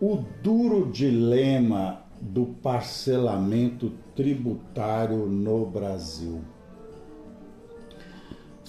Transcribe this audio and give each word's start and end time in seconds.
O 0.00 0.16
duro 0.44 0.92
dilema 0.92 2.04
do 2.20 2.46
parcelamento 2.46 3.90
tributário 4.14 5.26
no 5.26 5.66
Brasil. 5.66 6.40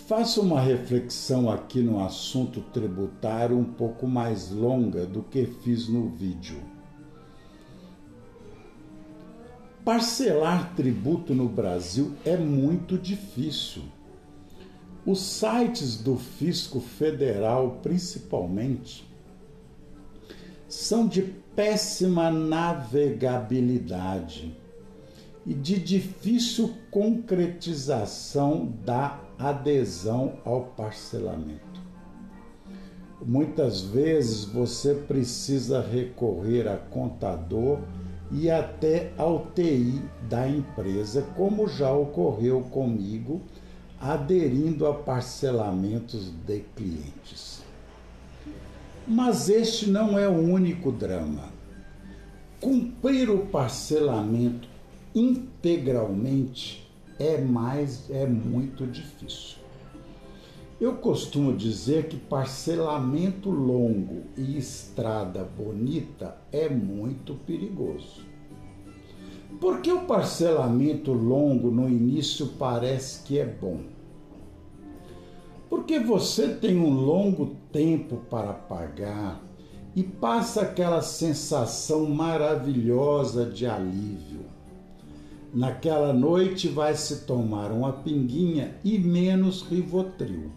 Faço 0.08 0.42
uma 0.42 0.60
reflexão 0.60 1.48
aqui 1.52 1.82
no 1.82 2.04
assunto 2.04 2.62
tributário 2.74 3.56
um 3.56 3.64
pouco 3.64 4.08
mais 4.08 4.50
longa 4.50 5.06
do 5.06 5.22
que 5.22 5.46
fiz 5.46 5.88
no 5.88 6.10
vídeo. 6.10 6.64
Parcelar 9.86 10.74
tributo 10.74 11.36
no 11.36 11.48
Brasil 11.48 12.16
é 12.26 12.36
muito 12.38 12.98
difícil. 12.98 13.84
Os 15.06 15.22
sites 15.22 15.96
do 15.96 16.18
Fisco 16.18 16.80
Federal, 16.80 17.78
principalmente, 17.84 19.09
são 20.70 21.06
de 21.08 21.22
péssima 21.56 22.32
navegabilidade 22.32 24.56
e 25.46 25.54
de 25.54 25.78
difícil 25.80 26.74
concretização 26.92 28.74
da 28.86 29.20
adesão 29.38 30.38
ao 30.46 30.62
parcelamento. 30.62 31.60
Muitas 33.26 33.82
vezes 33.82 34.46
você 34.46 34.94
precisa 34.94 35.82
recorrer 35.82 36.66
a 36.68 36.78
contador 36.78 37.80
e 38.32 38.52
até 38.52 39.12
ao 39.18 39.48
TI 39.48 40.02
da 40.30 40.48
empresa, 40.48 41.24
como 41.36 41.68
já 41.68 41.92
ocorreu 41.92 42.62
comigo, 42.62 43.42
aderindo 44.00 44.88
a 44.88 44.94
parcelamentos 44.94 46.32
de 46.46 46.60
clientes. 46.76 47.68
Mas 49.12 49.50
este 49.50 49.90
não 49.90 50.20
é 50.20 50.30
o 50.30 50.38
único 50.38 50.92
drama. 50.92 51.50
Cumprir 52.62 53.28
o 53.32 53.48
parcelamento 53.48 54.70
integralmente 55.16 56.88
é 57.18 57.42
mais 57.42 58.08
é 58.12 58.28
muito 58.28 58.86
difícil. 58.86 59.58
Eu 60.80 60.98
costumo 60.98 61.58
dizer 61.58 62.08
que 62.08 62.18
parcelamento 62.18 63.50
longo 63.50 64.26
e 64.38 64.60
estrada 64.60 65.44
bonita 65.44 66.38
é 66.52 66.70
muito 66.70 67.34
perigoso. 67.34 68.24
Porque 69.60 69.92
o 69.92 70.02
parcelamento 70.02 71.12
longo 71.14 71.72
no 71.72 71.90
início 71.90 72.46
parece 72.60 73.24
que 73.24 73.40
é 73.40 73.46
bom 73.48 73.80
porque 75.70 76.00
você 76.00 76.48
tem 76.48 76.78
um 76.78 76.90
longo 76.90 77.56
tempo 77.72 78.18
para 78.30 78.54
pagar 78.54 79.42
e 79.96 80.04
passa 80.04 80.62
aquela 80.62 81.02
sensação 81.02 82.06
maravilhosa 82.10 83.46
de 83.46 83.68
alívio. 83.68 84.46
Naquela 85.54 86.14
noite 86.14 86.68
vai 86.68 86.96
se 86.96 87.26
tomar 87.26 87.72
uma 87.72 87.92
pinguinha 87.92 88.76
e 88.84 88.98
menos 88.98 89.62
rivotril. 89.62 90.52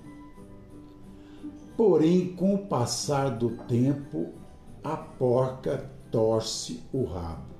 Porém, 1.76 2.34
com 2.34 2.54
o 2.54 2.66
passar 2.66 3.30
do 3.30 3.50
tempo, 3.66 4.30
a 4.84 4.96
porca 4.96 5.90
torce 6.10 6.82
o 6.92 7.04
rabo. 7.04 7.52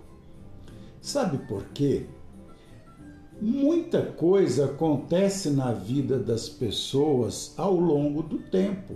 Sabe 1.01 1.39
por 1.49 1.65
quê? 1.69 2.07
Muita 3.45 4.03
coisa 4.03 4.67
acontece 4.67 5.51
na 5.51 5.73
vida 5.73 6.17
das 6.17 6.49
pessoas 6.49 7.53
ao 7.57 7.75
longo 7.75 8.23
do 8.23 8.39
tempo. 8.39 8.95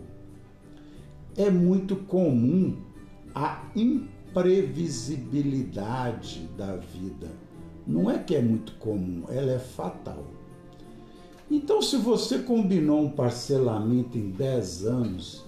É 1.37 1.51
muito 1.51 1.97
comum 1.97 2.77
a 3.35 3.69
imprevisibilidade 3.75 6.49
da 6.57 6.77
vida. 6.77 7.27
Não 7.85 8.09
é 8.09 8.21
que 8.21 8.37
é 8.37 8.41
muito 8.41 8.75
comum, 8.75 9.25
ela 9.29 9.51
é 9.51 9.59
fatal. 9.59 10.25
Então, 11.51 11.83
se 11.83 11.97
você 11.97 12.39
combinou 12.39 13.01
um 13.01 13.11
parcelamento 13.11 14.17
em 14.17 14.31
10 14.31 14.87
anos, 14.87 15.45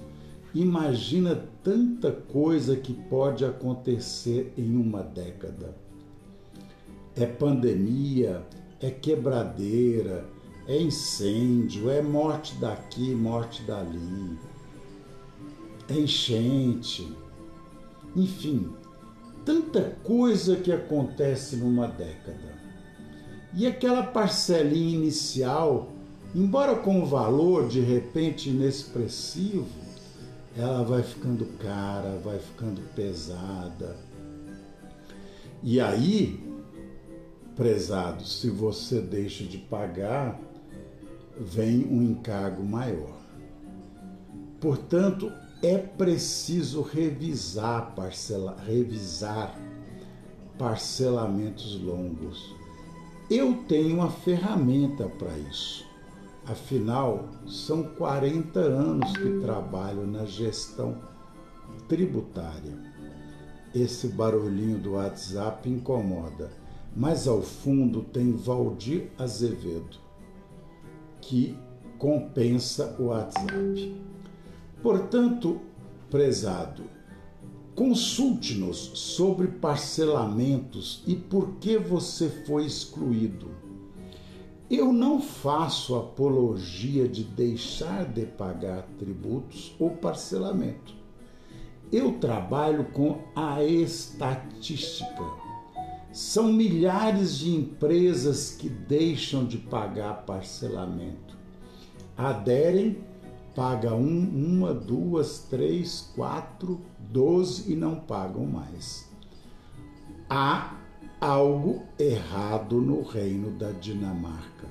imagina 0.53 1.41
tanta 1.62 2.10
coisa 2.10 2.75
que 2.75 2.94
pode 2.94 3.44
acontecer 3.44 4.53
em 4.58 4.75
uma 4.75 5.04
década. 5.04 5.76
É 7.14 7.26
pandemia, 7.26 8.44
é 8.81 8.91
quebradeira, 8.91 10.25
é 10.66 10.81
incêndio, 10.81 11.91
é 11.91 12.03
morte 12.03 12.55
daqui, 12.56 13.15
morte 13.15 13.62
dali, 13.62 14.39
é 15.89 15.94
enchente, 15.94 17.11
enfim, 18.15 18.71
tanta 19.44 19.97
coisa 20.05 20.56
que 20.56 20.71
acontece 20.71 21.56
numa 21.56 21.87
década. 21.87 22.59
E 23.55 23.67
aquela 23.67 24.03
parcelinha 24.03 24.94
inicial, 24.94 25.91
embora 26.34 26.77
com 26.77 27.00
um 27.00 27.06
valor 27.06 27.67
de 27.67 27.81
repente 27.81 28.50
inexpressivo, 28.50 29.67
ela 30.56 30.83
vai 30.83 31.03
ficando 31.03 31.47
cara, 31.59 32.21
vai 32.22 32.38
ficando 32.38 32.83
pesada. 32.94 33.97
E 35.62 35.81
aí 35.81 36.38
prezado, 37.58 38.24
se 38.24 38.48
você 38.48 39.00
deixa 39.00 39.42
de 39.42 39.58
pagar, 39.58 40.41
vem 41.36 41.84
um 41.86 42.00
encargo 42.00 42.62
maior. 42.62 43.19
Portanto, 44.60 45.32
é 45.60 45.76
preciso 45.76 46.82
revisar, 46.82 47.96
parcela, 47.96 48.56
revisar 48.64 49.58
parcelamentos 50.56 51.74
longos. 51.80 52.54
Eu 53.28 53.64
tenho 53.66 53.96
uma 53.96 54.10
ferramenta 54.10 55.08
para 55.08 55.36
isso. 55.36 55.84
Afinal, 56.46 57.28
são 57.44 57.82
40 57.82 58.60
anos 58.60 59.16
que 59.16 59.40
trabalho 59.40 60.06
na 60.06 60.25
gestão 60.26 60.96
tributária. 61.88 62.78
Esse 63.75 64.06
barulhinho 64.06 64.78
do 64.78 64.92
WhatsApp 64.92 65.69
incomoda 65.69 66.68
mais 66.98 67.28
ao 67.28 67.41
fundo 67.41 68.03
tem 68.03 68.32
Valdir 68.32 69.12
Azevedo, 69.16 69.98
que 71.20 71.56
compensa 71.97 72.97
o 72.98 73.04
WhatsApp. 73.04 74.03
Portanto, 74.82 75.60
prezado, 76.10 76.82
consulte-nos 77.76 78.91
sobre 78.94 79.47
parcelamentos 79.47 81.04
e 81.06 81.14
por 81.14 81.53
que 81.60 81.78
você 81.78 82.28
foi 82.28 82.66
excluído. 82.66 83.48
Eu 84.69 84.92
não 84.92 85.22
faço 85.22 85.94
apologia 85.94 87.06
de 87.06 87.22
deixar 87.22 88.06
de 88.06 88.26
pagar 88.26 88.82
tributos 88.98 89.72
ou 89.78 89.91
parcelamento. 89.91 90.94
Eu 91.92 92.19
trabalho 92.19 92.87
com 92.87 93.20
a 93.37 93.62
estatística 93.62 95.48
são 96.12 96.52
milhares 96.52 97.37
de 97.38 97.55
empresas 97.55 98.50
que 98.50 98.69
deixam 98.69 99.44
de 99.44 99.58
pagar 99.58 100.25
parcelamento. 100.25 101.37
Aderem, 102.16 102.99
paga 103.55 103.94
um, 103.94 104.58
uma, 104.58 104.72
duas, 104.72 105.40
três, 105.50 106.12
quatro, 106.14 106.81
doze 106.99 107.72
e 107.72 107.76
não 107.76 107.96
pagam 107.96 108.46
mais. 108.46 109.08
Há 110.28 110.75
algo 111.20 111.82
errado 111.99 112.81
no 112.81 113.02
reino 113.02 113.50
da 113.50 113.70
Dinamarca. 113.72 114.69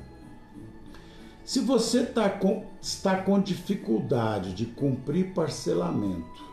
Se 1.43 1.61
você 1.61 2.05
tá 2.05 2.29
com, 2.29 2.65
está 2.81 3.21
com 3.21 3.39
dificuldade 3.39 4.53
de 4.53 4.65
cumprir 4.65 5.33
parcelamento, 5.33 6.45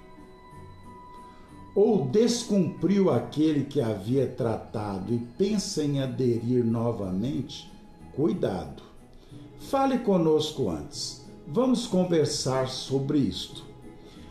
ou 1.74 2.06
descumpriu 2.06 3.10
aquele 3.10 3.64
que 3.64 3.80
havia 3.80 4.26
tratado 4.26 5.12
e 5.12 5.18
pensa 5.18 5.82
em 5.82 6.00
aderir 6.00 6.64
novamente, 6.64 7.70
cuidado. 8.14 8.82
Fale 9.58 9.98
conosco 9.98 10.70
antes. 10.70 11.24
Vamos 11.46 11.86
conversar 11.86 12.68
sobre 12.68 13.18
isto. 13.18 13.64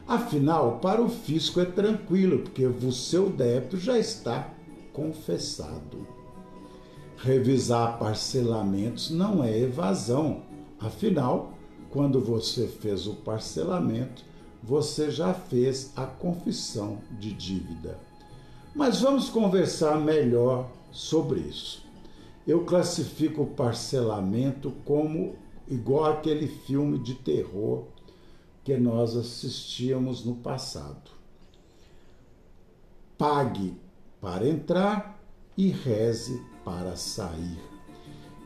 Afinal, 0.07 0.79
para 0.79 1.01
o 1.01 1.09
fisco 1.09 1.59
é 1.59 1.65
tranquilo, 1.65 2.39
porque 2.39 2.65
o 2.65 2.91
seu 2.91 3.29
débito 3.29 3.77
já 3.77 3.97
está 3.97 4.49
confessado. 4.91 6.07
Revisar 7.17 7.97
parcelamentos 7.97 9.09
não 9.09 9.43
é 9.43 9.57
evasão, 9.57 10.43
afinal, 10.79 11.53
quando 11.89 12.19
você 12.19 12.67
fez 12.67 13.07
o 13.07 13.13
parcelamento, 13.13 14.25
você 14.63 15.11
já 15.11 15.33
fez 15.33 15.91
a 15.93 16.05
confissão 16.05 16.99
de 17.19 17.33
dívida. 17.33 17.99
Mas 18.73 19.01
vamos 19.01 19.29
conversar 19.29 19.99
melhor 19.99 20.69
sobre 20.89 21.41
isso. 21.41 21.83
Eu 22.47 22.63
classifico 22.63 23.43
o 23.43 23.47
parcelamento 23.47 24.71
como 24.85 25.35
igual 25.67 26.05
aquele 26.05 26.47
filme 26.47 26.97
de 26.97 27.15
terror 27.15 27.83
que 28.63 28.77
nós 28.77 29.17
assistíamos 29.17 30.23
no 30.23 30.35
passado. 30.35 31.11
Pague 33.17 33.75
para 34.21 34.47
entrar 34.47 35.21
e 35.57 35.67
reze 35.67 36.41
para 36.63 36.95
sair. 36.95 37.59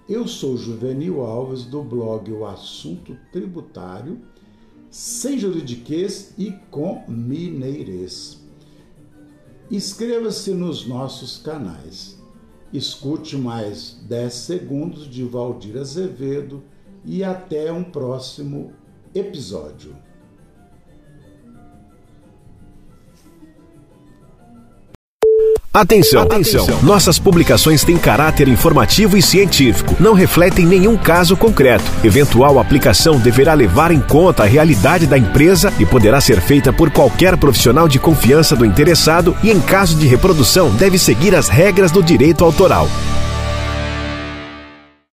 Eu 0.10 0.28
sou 0.28 0.58
Juvenil 0.58 1.22
Alves 1.22 1.66
do 1.66 1.84
blog 1.84 2.32
O 2.32 2.46
Assunto 2.46 3.16
Tributário, 3.32 4.22
sem 4.90 5.38
juridiquês 5.38 6.34
e 6.38 6.52
com 6.72 7.04
mineirês. 7.08 8.40
Inscreva-se 9.70 10.52
nos 10.52 10.88
nossos 10.88 11.38
canais. 11.38 12.18
Escute 12.72 13.38
mais 13.38 14.00
10 14.08 14.34
segundos 14.34 15.10
de 15.10 15.24
Valdir 15.24 15.78
Azevedo 15.78 16.64
e 17.04 17.24
até 17.24 17.72
um 17.72 17.84
próximo 17.84 18.74
episódio. 19.14 19.96
Atenção, 25.78 26.24
atenção! 26.24 26.66
Nossas 26.82 27.20
publicações 27.20 27.84
têm 27.84 28.00
caráter 28.00 28.48
informativo 28.48 29.16
e 29.16 29.22
científico, 29.22 29.96
não 30.00 30.16
refletem 30.16 30.66
nenhum 30.66 30.98
caso 30.98 31.38
concreto. 31.38 31.86
Eventual 32.04 32.58
aplicação 32.58 33.20
deverá 33.20 33.54
levar 33.54 33.92
em 33.92 34.00
conta 34.00 34.42
a 34.42 34.48
realidade 34.48 35.06
da 35.06 35.20
empresa 35.20 35.72
e 35.78 35.86
poderá 35.86 36.20
ser 36.20 36.42
feita 36.42 36.74
por 36.74 36.90
qualquer 36.90 37.38
profissional 37.38 37.88
de 37.88 38.00
confiança 38.00 38.56
do 38.56 38.66
interessado 38.66 39.38
e, 39.44 39.52
em 39.52 39.62
caso 39.62 39.96
de 39.96 40.08
reprodução, 40.08 40.72
deve 40.72 40.98
seguir 40.98 41.36
as 41.36 41.48
regras 41.48 41.92
do 41.92 42.02
direito 42.02 42.44
autoral. 42.44 42.90